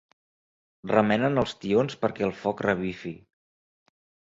[0.91, 3.15] Remenen els tions perquè el foc revifi.